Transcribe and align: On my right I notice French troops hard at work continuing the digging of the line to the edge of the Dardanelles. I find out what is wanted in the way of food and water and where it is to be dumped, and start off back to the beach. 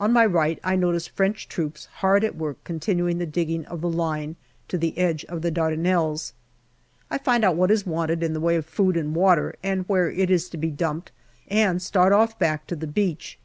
On 0.00 0.14
my 0.14 0.24
right 0.24 0.58
I 0.64 0.76
notice 0.76 1.06
French 1.08 1.46
troops 1.46 1.88
hard 2.00 2.24
at 2.24 2.34
work 2.34 2.56
continuing 2.64 3.18
the 3.18 3.26
digging 3.26 3.66
of 3.66 3.82
the 3.82 3.90
line 3.90 4.36
to 4.68 4.78
the 4.78 4.96
edge 4.96 5.26
of 5.26 5.42
the 5.42 5.50
Dardanelles. 5.50 6.32
I 7.10 7.18
find 7.18 7.44
out 7.44 7.54
what 7.54 7.70
is 7.70 7.84
wanted 7.84 8.22
in 8.22 8.32
the 8.32 8.40
way 8.40 8.56
of 8.56 8.64
food 8.64 8.96
and 8.96 9.14
water 9.14 9.56
and 9.62 9.84
where 9.86 10.10
it 10.10 10.30
is 10.30 10.48
to 10.48 10.56
be 10.56 10.70
dumped, 10.70 11.12
and 11.48 11.82
start 11.82 12.14
off 12.14 12.38
back 12.38 12.66
to 12.68 12.76
the 12.76 12.86
beach. 12.86 13.38